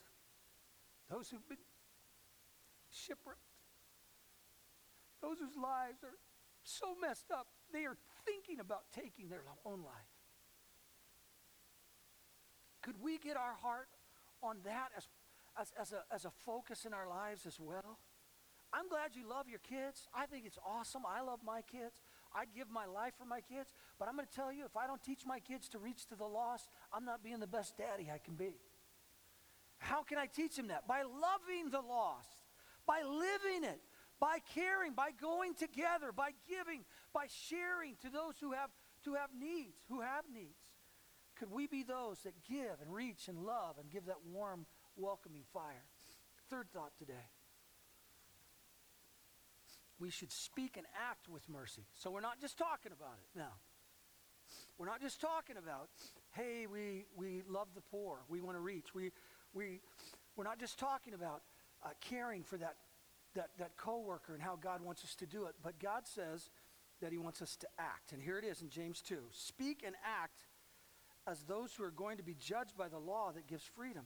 [1.09, 1.57] Those who've been
[2.89, 3.39] shipwrecked,
[5.21, 6.17] those whose lives are
[6.63, 10.13] so messed up, they are thinking about taking their own life.
[12.81, 13.89] Could we get our heart
[14.41, 15.07] on that as,
[15.59, 17.99] as, as, a, as a focus in our lives as well?
[18.73, 20.07] I'm glad you love your kids.
[20.13, 21.03] I think it's awesome.
[21.07, 22.01] I love my kids.
[22.35, 23.69] I give my life for my kids.
[23.99, 26.15] But I'm going to tell you, if I don't teach my kids to reach to
[26.15, 28.55] the lost, I'm not being the best daddy I can be.
[29.77, 30.87] How can I teach them that?
[30.87, 32.37] By loving the lost,
[32.85, 33.79] by living it,
[34.19, 38.69] by caring, by going together, by giving, by sharing to those who have,
[39.05, 40.57] to have needs, who have needs.
[41.37, 45.43] Could we be those that give and reach and love and give that warm, welcoming
[45.53, 45.85] fire?
[46.49, 47.13] Third thought today
[49.99, 51.83] we should speak and act with mercy.
[51.93, 53.53] So we're not just talking about it now.
[54.77, 55.89] We're not just talking about,
[56.31, 58.93] hey, we, we love the poor, we want to reach.
[58.93, 59.11] We,
[59.53, 59.81] we,
[60.35, 61.41] we're not just talking about
[61.83, 62.75] uh, caring for that,
[63.35, 66.49] that, that coworker and how God wants us to do it, but God says
[67.01, 68.11] that he wants us to act.
[68.13, 69.17] And here it is in James 2.
[69.31, 70.45] Speak and act
[71.27, 74.05] as those who are going to be judged by the law that gives freedom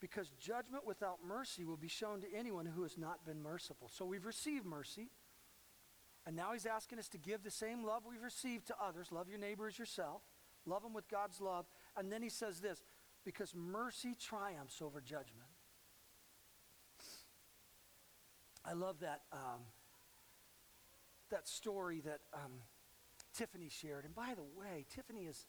[0.00, 3.90] because judgment without mercy will be shown to anyone who has not been merciful.
[3.92, 5.08] So we've received mercy,
[6.26, 9.10] and now he's asking us to give the same love we've received to others.
[9.10, 10.22] Love your neighbor as yourself,
[10.66, 11.66] love them with God's love.
[11.96, 12.82] And then he says this
[13.24, 15.48] because mercy triumphs over judgment.
[18.64, 19.60] I love that, um,
[21.30, 22.52] that story that um,
[23.34, 24.04] Tiffany shared.
[24.04, 25.46] And by the way, Tiffany is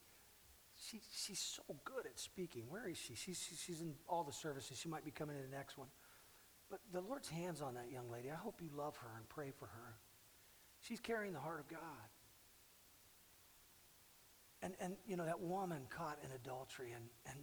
[0.79, 2.63] she, she's so good at speaking.
[2.69, 3.15] Where is she?
[3.15, 4.77] She's, she's in all the services.
[4.79, 5.89] She might be coming in the next one.
[6.69, 8.29] But the Lord's hands on that young lady.
[8.31, 9.95] I hope you love her and pray for her.
[10.81, 11.81] She's carrying the heart of God.
[14.61, 16.91] And, and you know, that woman caught in adultery.
[16.95, 17.39] And, and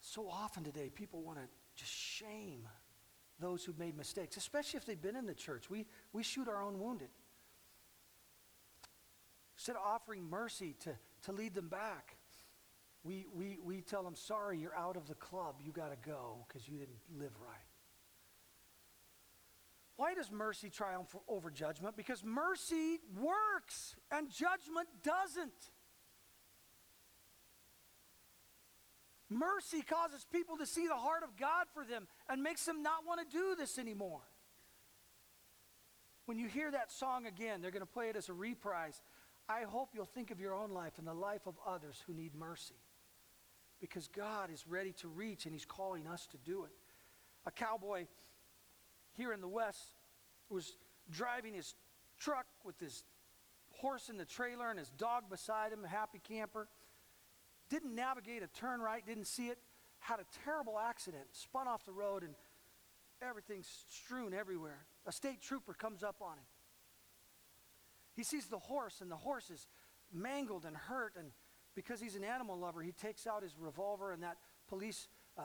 [0.00, 2.68] so often today, people want to just shame
[3.40, 5.70] those who've made mistakes, especially if they've been in the church.
[5.70, 7.08] We, we shoot our own wounded.
[9.56, 10.90] Instead of offering mercy to,
[11.24, 12.17] to lead them back,
[13.04, 15.56] we, we, we tell them, sorry, you're out of the club.
[15.64, 17.56] You got to go because you didn't live right.
[19.96, 21.96] Why does mercy triumph over judgment?
[21.96, 25.70] Because mercy works and judgment doesn't.
[29.28, 33.06] Mercy causes people to see the heart of God for them and makes them not
[33.06, 34.22] want to do this anymore.
[36.26, 39.02] When you hear that song again, they're going to play it as a reprise.
[39.48, 42.34] I hope you'll think of your own life and the life of others who need
[42.34, 42.74] mercy
[43.80, 46.70] because God is ready to reach and He's calling us to do it.
[47.46, 48.06] A cowboy
[49.16, 49.98] here in the West
[50.48, 50.76] was
[51.10, 51.74] driving his
[52.18, 53.02] truck with his
[53.72, 56.68] horse in the trailer and his dog beside him, a happy camper.
[57.68, 59.58] Didn't navigate a turn right, didn't see it,
[60.00, 62.34] had a terrible accident, spun off the road, and
[63.20, 64.86] everything's strewn everywhere.
[65.06, 66.44] A state trooper comes up on him.
[68.14, 69.66] He sees the horse, and the horse is
[70.12, 71.30] mangled and hurt, and
[71.78, 74.36] because he's an animal lover, he takes out his revolver, and that
[74.66, 75.06] police
[75.38, 75.42] uh,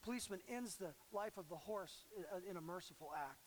[0.00, 3.44] policeman ends the life of the horse uh, in a merciful act.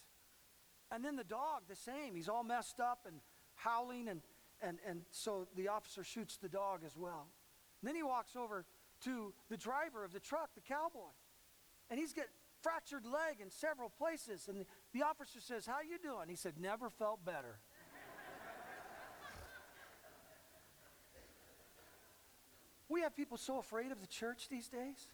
[0.91, 2.13] And then the dog, the same.
[2.13, 3.15] He's all messed up and
[3.55, 4.21] howling, and,
[4.62, 7.29] and, and so the officer shoots the dog as well.
[7.81, 8.63] And then he walks over
[9.05, 11.10] to the driver of the truck, the cowboy,
[11.89, 12.25] and he's got
[12.62, 14.47] fractured leg in several places.
[14.47, 16.29] And the, the officer says, How you doing?
[16.29, 17.57] He said, Never felt better.
[22.97, 25.05] We have people so afraid of the church these days.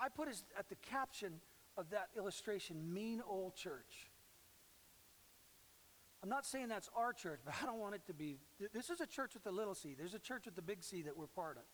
[0.00, 1.34] I put as, at the caption
[1.76, 4.08] of that illustration, mean old church.
[6.22, 8.38] I'm not saying that's our church, but I don't want it to be.
[8.72, 9.94] This is a church with the little c.
[9.94, 11.64] There's a church with the big C that we're part of.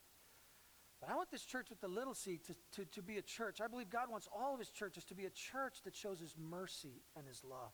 [1.00, 3.60] But I want this church with the little c to, to, to be a church.
[3.60, 6.34] I believe God wants all of his churches to be a church that shows his
[6.36, 7.70] mercy and his love.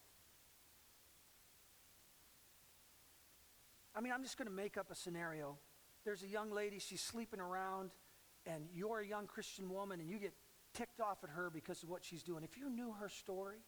[3.94, 5.56] I mean, I'm just going to make up a scenario.
[6.06, 7.90] There's a young lady, she's sleeping around,
[8.46, 10.34] and you're a young Christian woman, and you get
[10.72, 12.44] ticked off at her because of what she's doing.
[12.44, 13.58] If you knew her story,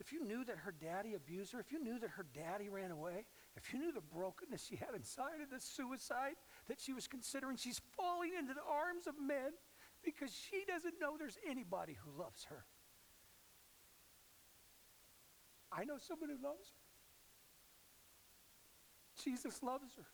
[0.00, 2.92] if you knew that her daddy abused her, if you knew that her daddy ran
[2.92, 3.26] away,
[3.58, 7.58] if you knew the brokenness she had inside of the suicide that she was considering,
[7.58, 9.52] she's falling into the arms of men
[10.02, 12.64] because she doesn't know there's anybody who loves her.
[15.70, 16.80] I know someone who loves her.
[19.22, 20.06] Jesus loves her.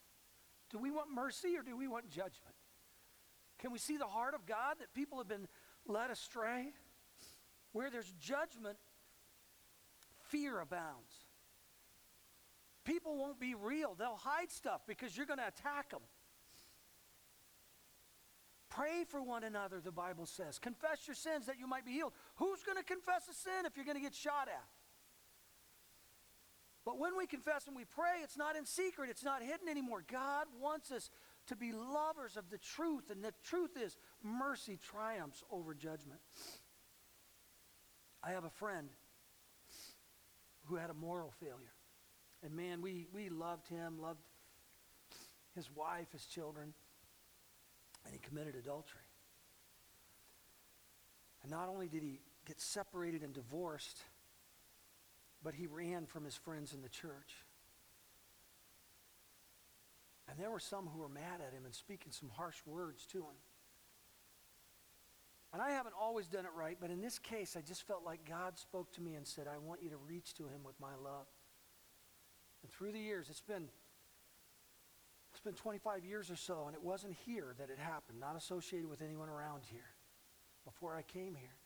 [0.72, 2.54] Do we want mercy or do we want judgment?
[3.58, 5.46] Can we see the heart of God that people have been
[5.87, 6.72] led astray?
[7.72, 8.78] Where there's judgment,
[10.30, 11.12] fear abounds.
[12.85, 13.94] People won't be real.
[13.94, 16.00] They'll hide stuff because you're going to attack them.
[18.68, 20.58] Pray for one another, the Bible says.
[20.58, 22.12] Confess your sins that you might be healed.
[22.37, 24.64] Who's going to confess a sin if you're going to get shot at?
[26.84, 30.04] But when we confess and we pray, it's not in secret, it's not hidden anymore.
[30.10, 31.10] God wants us
[31.46, 36.20] to be lovers of the truth, and the truth is mercy triumphs over judgment.
[38.22, 38.88] I have a friend
[40.66, 41.74] who had a moral failure.
[42.42, 44.22] And man, we, we loved him, loved
[45.54, 46.74] his wife, his children,
[48.04, 49.00] and he committed adultery.
[51.42, 53.98] And not only did he get separated and divorced,
[55.42, 57.44] but he ran from his friends in the church.
[60.28, 63.18] And there were some who were mad at him and speaking some harsh words to
[63.18, 63.37] him.
[65.52, 68.26] And I haven't always done it right, but in this case, I just felt like
[68.26, 70.94] God spoke to me and said, I want you to reach to him with my
[71.05, 71.26] love.
[72.62, 73.68] And through the years, it's been
[75.33, 78.88] it's been 25 years or so, and it wasn't here that it happened, not associated
[78.88, 79.94] with anyone around here
[80.64, 81.57] before I came here.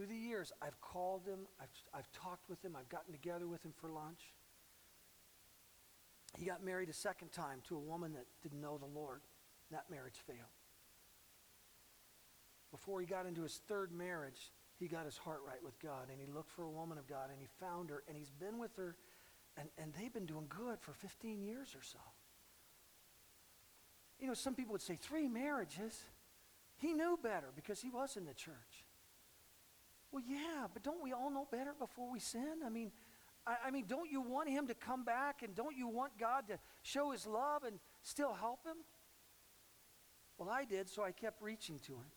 [0.00, 3.62] Through the years, I've called him, I've, I've talked with him, I've gotten together with
[3.62, 4.32] him for lunch.
[6.38, 9.20] He got married a second time to a woman that didn't know the Lord.
[9.70, 10.38] That marriage failed.
[12.70, 16.18] Before he got into his third marriage, he got his heart right with God and
[16.18, 18.74] he looked for a woman of God and he found her and he's been with
[18.76, 18.96] her
[19.58, 21.98] and, and they've been doing good for 15 years or so.
[24.18, 26.04] You know, some people would say three marriages.
[26.78, 28.69] He knew better because he was in the church.
[30.12, 32.62] Well, yeah, but don't we all know better before we sin?
[32.64, 32.90] I mean,
[33.46, 36.48] I, I mean, don't you want him to come back and don't you want God
[36.48, 38.76] to show his love and still help him?
[40.38, 42.10] Well, I did, so I kept reaching to him.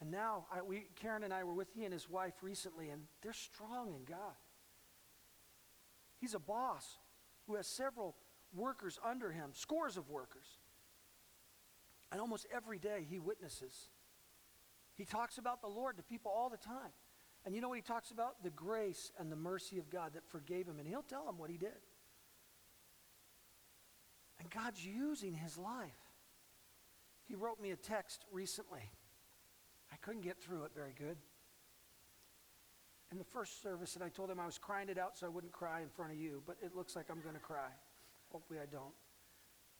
[0.00, 3.02] And now, I, we, Karen and I were with he and his wife recently, and
[3.22, 4.36] they're strong in God.
[6.20, 6.98] He's a boss
[7.46, 8.14] who has several
[8.54, 10.46] workers under him, scores of workers.
[12.12, 13.88] And almost every day he witnesses.
[14.96, 16.92] He talks about the Lord to people all the time.
[17.44, 18.42] And you know what he talks about?
[18.42, 20.78] The grace and the mercy of God that forgave him.
[20.78, 21.78] And he'll tell them what he did.
[24.40, 25.90] And God's using his life.
[27.28, 28.90] He wrote me a text recently.
[29.92, 31.16] I couldn't get through it very good.
[33.12, 35.28] In the first service, and I told him I was crying it out so I
[35.28, 37.70] wouldn't cry in front of you, but it looks like I'm going to cry.
[38.32, 38.94] Hopefully, I don't.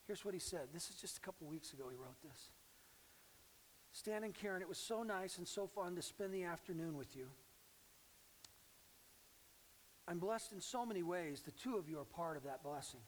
[0.06, 0.68] Here's what he said.
[0.72, 2.50] This is just a couple weeks ago he wrote this.
[3.96, 7.16] Stan and Karen, it was so nice and so fun to spend the afternoon with
[7.16, 7.28] you.
[10.06, 11.40] I'm blessed in so many ways.
[11.40, 13.00] The two of you are part of that blessing.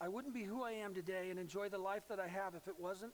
[0.00, 2.68] I wouldn't be who I am today and enjoy the life that I have if
[2.68, 3.10] it wasn't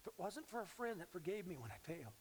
[0.00, 2.14] if it wasn't for a friend that forgave me when I failed.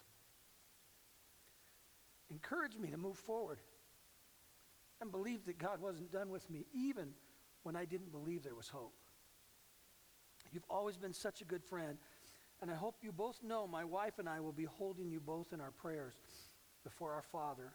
[2.30, 3.60] Encouraged me to move forward
[5.00, 7.14] and believed that God wasn't done with me even
[7.64, 8.94] when I didn't believe there was hope.
[10.52, 11.98] You've always been such a good friend
[12.62, 15.52] and I hope you both know my wife and I will be holding you both
[15.52, 16.14] in our prayers
[16.84, 17.74] before our Father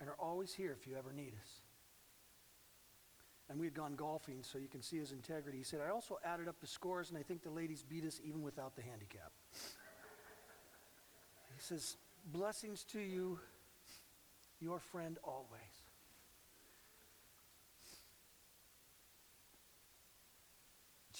[0.00, 1.50] and are always here if you ever need us.
[3.50, 5.58] and we had gone golfing, so you can see his integrity.
[5.58, 8.20] He said, I also added up the scores, and I think the ladies beat us
[8.24, 9.32] even without the handicap.
[11.56, 11.96] he says,
[12.26, 13.40] Blessings to you,
[14.60, 15.79] your friend always.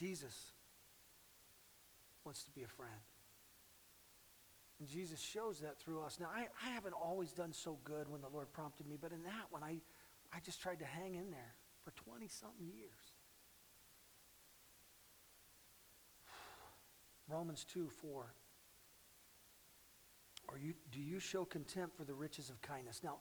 [0.00, 0.52] Jesus
[2.24, 2.90] wants to be a friend.
[4.78, 6.18] And Jesus shows that through us.
[6.18, 9.22] Now, I, I haven't always done so good when the Lord prompted me, but in
[9.24, 9.76] that one, I,
[10.34, 13.12] I just tried to hang in there for 20 something years.
[17.28, 18.32] Romans 2 4.
[20.48, 23.02] Or you, do you show contempt for the riches of kindness?
[23.04, 23.18] Now,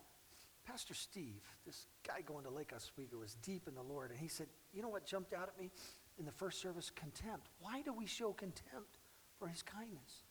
[0.65, 4.29] Pastor Steve, this guy going to Lake Oswego, was deep in the Lord, and he
[4.29, 5.71] said, You know what jumped out at me
[6.19, 6.91] in the first service?
[6.93, 7.47] Contempt.
[7.59, 8.99] Why do we show contempt
[9.39, 10.23] for his kindness?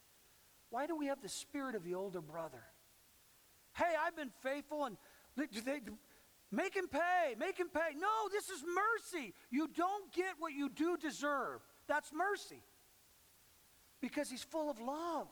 [0.70, 2.62] Why do we have the spirit of the older brother?
[3.74, 4.96] Hey, I've been faithful, and
[5.36, 5.80] do they,
[6.50, 7.34] Make him pay.
[7.38, 7.94] Make him pay.
[7.98, 9.34] No, this is mercy.
[9.50, 11.60] You don't get what you do deserve.
[11.86, 12.62] That's mercy.
[14.00, 15.28] Because he's full of love.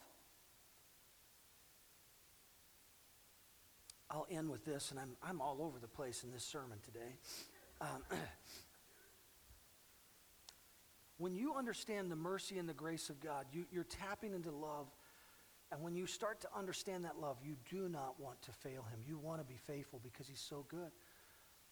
[4.10, 7.16] I'll end with this, and I'm, I'm all over the place in this sermon today.
[7.80, 8.02] Um,
[11.18, 14.86] when you understand the mercy and the grace of God, you, you're tapping into love.
[15.72, 19.00] And when you start to understand that love, you do not want to fail him.
[19.06, 20.90] You want to be faithful because he's so good.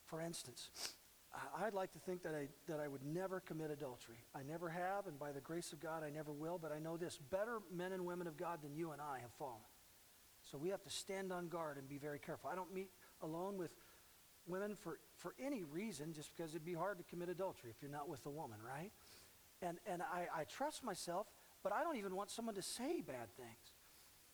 [0.07, 0.70] For instance,
[1.61, 4.18] I'd like to think that I, that I would never commit adultery.
[4.34, 6.59] I never have, and by the grace of God, I never will.
[6.59, 9.32] But I know this better men and women of God than you and I have
[9.38, 9.61] fallen.
[10.51, 12.51] So we have to stand on guard and be very careful.
[12.51, 12.90] I don't meet
[13.22, 13.70] alone with
[14.47, 17.90] women for, for any reason, just because it'd be hard to commit adultery if you're
[17.90, 18.90] not with a woman, right?
[19.64, 21.26] And, and I, I trust myself,
[21.62, 23.72] but I don't even want someone to say bad things.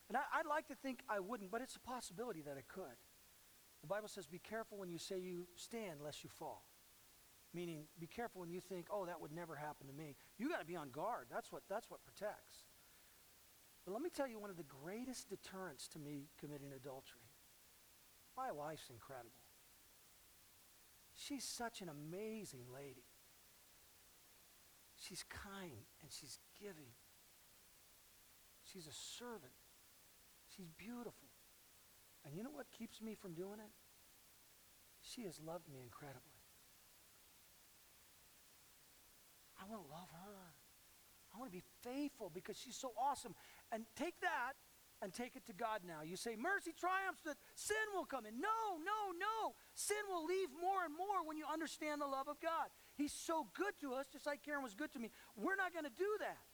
[0.09, 2.99] And I, I'd like to think I wouldn't, but it's a possibility that I could.
[3.83, 6.64] The Bible says, be careful when you say you stand, lest you fall.
[7.55, 10.16] Meaning, be careful when you think, oh, that would never happen to me.
[10.37, 11.26] You got to be on guard.
[11.31, 12.64] That's what, that's what protects.
[13.85, 17.31] But let me tell you one of the greatest deterrents to me committing adultery.
[18.37, 19.31] My wife's incredible.
[21.14, 23.05] She's such an amazing lady.
[25.01, 26.93] She's kind and she's giving.
[28.71, 29.57] She's a servant.
[30.55, 31.33] She's beautiful.
[32.25, 33.73] And you know what keeps me from doing it?
[35.01, 36.45] She has loved me incredibly.
[39.57, 40.53] I want to love her.
[41.35, 43.35] I want to be faithful because she's so awesome.
[43.73, 44.53] And take that
[45.01, 46.05] and take it to God now.
[46.05, 48.37] You say, mercy triumphs, that sin will come in.
[48.37, 49.57] No, no, no.
[49.75, 52.69] Sin will leave more and more when you understand the love of God.
[53.01, 55.09] He's so good to us, just like Karen was good to me.
[55.35, 56.45] We're not going to do that.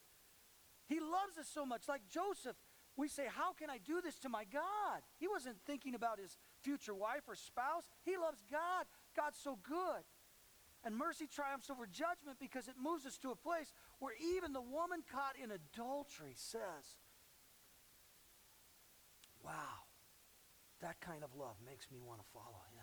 [0.87, 1.89] He loves us so much.
[1.89, 2.55] Like Joseph,
[2.95, 5.03] we say, How can I do this to my God?
[5.19, 7.83] He wasn't thinking about his future wife or spouse.
[8.05, 8.87] He loves God.
[9.13, 10.07] God's so good.
[10.85, 14.61] And mercy triumphs over judgment because it moves us to a place where even the
[14.61, 16.95] woman caught in adultery says,
[19.43, 19.83] Wow,
[20.79, 22.76] that kind of love makes me want to follow him.